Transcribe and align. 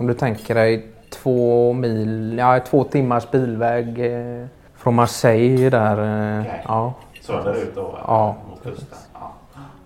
Om 0.00 0.06
du 0.06 0.14
tänker 0.14 0.54
dig 0.54 0.86
två 1.10 1.72
mil, 1.72 2.38
ja 2.38 2.60
två 2.60 2.84
timmars 2.84 3.30
bilväg 3.30 3.98
eh, 4.14 4.46
från 4.76 4.94
Marseille 4.94 5.70
där. 5.70 5.98
Eh, 6.36 6.40
Okej. 6.40 6.62
ja. 6.64 6.94
Söderut 7.20 7.74
då? 7.74 7.98
Ja. 8.06 8.36
Mot 8.50 8.62
kusten? 8.62 8.98
Ja. 9.14 9.32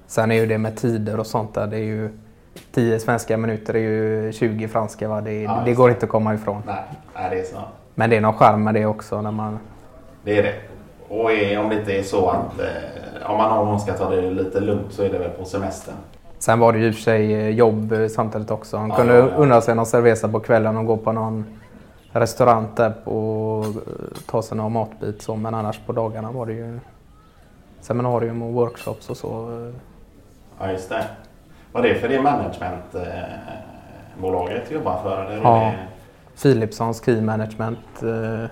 Sen 0.06 0.30
är 0.30 0.34
ju 0.34 0.46
det 0.46 0.58
med 0.58 0.76
tider 0.76 1.20
och 1.20 1.26
sånt 1.26 1.54
där. 1.54 1.66
Det 1.66 1.76
är 1.76 1.84
ju 1.84 2.18
10 2.72 2.98
svenska 3.00 3.36
minuter 3.36 3.74
är 3.74 3.78
ju 3.78 4.32
20 4.32 4.68
franska. 4.68 5.08
Va? 5.08 5.20
Det, 5.20 5.42
Ja, 5.42 5.62
det 5.64 5.74
går 5.74 5.90
inte 5.90 6.06
att 6.06 6.10
komma 6.10 6.34
ifrån. 6.34 6.62
Nej, 6.66 6.82
nej, 7.14 7.30
det 7.30 7.40
är 7.40 7.44
så. 7.44 7.58
Men 7.94 8.10
det 8.10 8.16
är 8.16 8.20
någon 8.20 8.34
charm 8.34 8.64
med 8.64 8.74
det 8.74 8.86
också. 8.86 9.20
När 9.20 9.30
man, 9.30 9.58
Det 10.24 10.38
är 10.38 10.42
det. 10.42 10.54
Och 11.08 11.32
är, 11.32 11.58
om 11.58 11.68
det 11.68 11.74
inte 11.80 11.92
är 11.98 12.02
så 12.02 12.28
att 12.28 12.60
eh, 12.60 13.30
om 13.30 13.36
man 13.36 13.50
någon 13.56 13.66
gång 13.66 13.80
ska 13.80 13.92
ta 13.92 14.10
det 14.10 14.30
lite 14.30 14.60
lugnt 14.60 14.92
så 14.92 15.02
är 15.02 15.08
det 15.08 15.18
väl 15.18 15.30
på 15.30 15.44
semestern. 15.44 15.94
Sen 16.44 16.58
var 16.58 16.72
det 16.72 16.78
ju 16.78 16.86
i 16.86 16.90
och 16.90 16.94
för 16.94 17.02
sig 17.02 17.34
eh, 17.34 17.48
jobb 17.48 17.92
eh, 17.92 18.08
samtidigt 18.08 18.50
också. 18.50 18.76
Han 18.76 18.90
Ja, 18.90 18.96
kunde 18.96 19.14
ja, 19.14 19.28
ja. 19.30 19.36
unna 19.36 19.60
sig 19.60 19.74
någon 19.74 19.86
cerveza 19.86 20.28
på 20.28 20.40
kvällen 20.40 20.76
och 20.76 20.86
gå 20.86 20.96
på 20.96 21.12
någon 21.12 21.44
restaurang 22.12 22.66
där 22.76 23.08
och 23.08 23.64
eh, 23.64 23.70
ta 24.30 24.42
sig 24.42 24.56
någon 24.56 24.72
matbit. 24.72 25.22
Så. 25.22 25.36
Men 25.36 25.54
annars 25.54 25.80
på 25.86 25.92
dagarna 25.92 26.32
var 26.32 26.46
det 26.46 26.52
ju 26.52 26.78
seminarium 27.80 28.42
och 28.42 28.52
workshops 28.52 29.10
och 29.10 29.16
så. 29.16 29.60
Ja, 30.60 30.70
just 30.70 30.88
det. 30.88 31.04
Vad 31.72 31.84
är 31.84 31.88
det 31.88 31.94
för 31.94 32.08
det 32.08 32.22
managementbolaget 32.22 34.68
du 34.68 34.74
jobbar 34.74 35.02
för? 35.02 35.24
Eller 35.24 35.36
är 35.36 35.40
Ja. 35.42 35.72
det, 35.72 35.78
Philipsons 36.42 37.04
Key 37.04 37.20
Management 37.20 38.02
eh, 38.02 38.44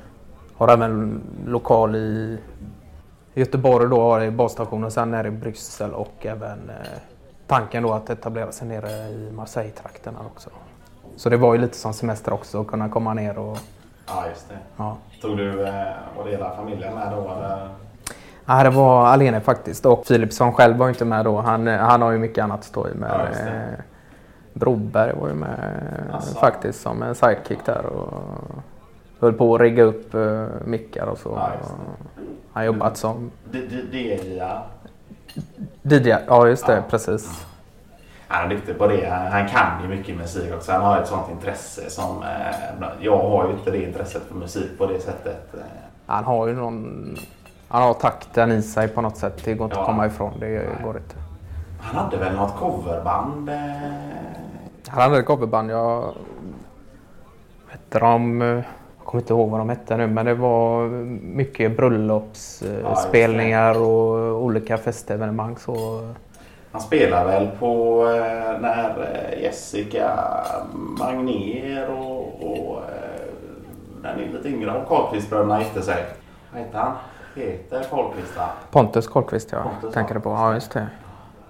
har 0.56 0.68
även 0.68 1.20
lokal 1.46 1.96
i 1.96 2.38
Göteborg 3.34 3.88
då 3.88 4.18
det 4.18 4.30
basstationen 4.30 4.90
sen 4.90 5.10
nere 5.10 5.28
i 5.28 5.30
Bryssel 5.30 5.90
och 5.92 6.26
även 6.26 6.70
eh, 6.70 6.76
tanken 7.52 7.82
då 7.82 7.92
att 7.92 8.10
etablera 8.10 8.52
sig 8.52 8.68
nere 8.68 8.90
i 8.90 9.30
Marseille-trakterna 9.32 10.18
också. 10.34 10.50
Så 11.16 11.28
det 11.28 11.36
var 11.36 11.54
ju 11.54 11.60
lite 11.60 11.76
som 11.76 11.92
semester 11.92 12.32
också 12.32 12.60
att 12.60 12.66
kunna 12.66 12.88
komma 12.88 13.14
ner 13.14 13.38
och 13.38 13.58
ja, 14.06 14.24
just 14.28 14.48
det. 14.48 14.58
ja. 14.76 14.96
Tog 15.20 15.36
du, 15.36 15.66
eh, 15.66 15.74
var 16.16 16.24
det 16.24 16.30
hela 16.30 16.56
familjen 16.56 16.94
med 16.94 17.12
då? 17.12 17.20
Eller? 17.20 17.68
Ja, 18.46 18.62
det 18.62 18.70
var 18.70 19.06
Alene 19.06 19.40
faktiskt 19.40 19.86
och 19.86 20.04
Philipsson 20.06 20.52
själv 20.52 20.76
var 20.76 20.88
inte 20.88 21.04
med 21.04 21.24
då. 21.24 21.40
Han, 21.40 21.68
eh, 21.68 21.78
han 21.78 22.02
har 22.02 22.10
ju 22.10 22.18
mycket 22.18 22.44
annat 22.44 22.58
att 22.58 22.64
stå 22.64 22.88
i 22.88 22.94
med. 22.94 23.10
Ja, 23.34 23.46
eh, 23.46 23.80
Broberg 24.52 25.12
var 25.20 25.28
ju 25.28 25.34
med 25.34 25.82
eh, 26.08 26.14
Asså. 26.16 26.38
faktiskt 26.38 26.80
som 26.80 27.02
en 27.02 27.14
sidekick 27.14 27.58
där 27.66 27.86
och 27.86 28.22
höll 29.20 29.32
på 29.32 29.54
att 29.54 29.60
rigga 29.60 29.82
upp 29.82 30.14
mickar 30.64 31.06
och 31.06 31.18
så. 31.18 31.28
Ja. 31.36 31.50
Han 32.52 32.64
jobbat 32.64 32.96
som 32.96 33.30
D- 33.52 33.58
D- 33.92 33.98
DJa. 33.98 34.62
DJ. 35.82 36.08
Ja, 36.26 36.48
just 36.48 36.66
det. 36.66 36.74
Ja. 36.76 36.82
Precis. 36.90 37.46
Han 38.28 38.44
är 38.50 38.54
duktig 38.54 38.78
på 38.78 38.86
det. 38.86 39.28
Han, 39.32 39.48
kan 39.48 39.82
ju 39.82 39.88
mycket 39.88 40.16
musik 40.16 40.54
också. 40.54 40.72
Han 40.72 40.82
har 40.82 40.98
ett 40.98 41.08
sånt 41.08 41.30
intresse 41.30 41.90
som... 41.90 42.22
Eh, 42.22 42.86
jag 43.00 43.18
har 43.18 43.46
ju 43.46 43.52
inte 43.52 43.70
det 43.70 43.82
intresset 43.82 44.22
för 44.28 44.34
musik 44.34 44.78
på 44.78 44.86
det 44.86 45.00
sättet. 45.00 45.54
Han 46.06 46.24
har 46.24 46.46
ju 46.46 46.54
någon... 46.54 47.16
Han 47.68 47.82
har 47.82 47.94
takten 47.94 48.52
i 48.52 48.62
sig 48.62 48.88
på 48.88 49.00
något 49.00 49.16
sätt. 49.16 49.42
Det 49.44 49.54
går 49.54 49.64
inte 49.64 49.76
Ja. 49.76 49.80
att 49.80 49.86
komma 49.86 50.06
ifrån. 50.06 50.32
Det 50.40 50.46
Nej. 50.48 50.84
går 50.84 50.96
inte. 50.96 51.14
han 51.80 52.04
hade 52.04 52.16
väl 52.16 52.36
något 52.36 52.56
coverband? 52.56 53.48
Eh, 53.50 53.56
Han 54.88 55.02
hade 55.02 55.18
ett 55.18 55.26
coverband. 55.26 55.70
Jag... 55.70 56.14
Hette 57.68 57.98
de... 57.98 58.62
kommer 59.12 59.22
inte 59.22 59.32
ihåg 59.32 59.50
vad 59.50 59.60
de 59.60 59.68
hette 59.68 59.96
nu 59.96 60.06
men 60.06 60.26
det 60.26 60.34
var 60.34 60.88
mycket 61.22 61.76
bröllopsspelningar 61.76 63.82
och 63.82 64.44
olika 64.44 64.78
festevenemang. 64.78 65.56
Så... 65.56 66.02
Han 66.72 66.80
spelar 66.80 67.26
väl 67.26 67.48
på 67.58 68.02
eh, 68.08 68.60
när 68.60 68.88
eh, 68.88 69.42
Jessica 69.42 70.18
Magnér 70.98 71.90
och, 71.90 72.42
och 72.42 72.78
eh, 72.78 72.84
den 74.02 74.20
är 74.20 74.28
lite 74.32 74.48
yngre 74.48 74.78
och 74.78 74.88
Karlqvistbröderna 74.88 75.58
gifte 75.58 75.82
sig. 75.82 76.04
Vad 76.52 76.62
heter 76.62 76.78
han? 76.78 76.92
Peter 77.34 77.86
Karlqvist? 77.90 78.38
Pontus 78.70 79.08
Karlqvist 79.08 79.52
ja, 79.52 79.62
Pontus, 79.62 79.94
tänker 79.94 80.14
ja. 80.14 80.18
du 80.18 80.20
på. 80.20 80.30
Ja, 80.30 80.54
just 80.54 80.72
det. 80.72 80.80
Ja. 80.80 80.86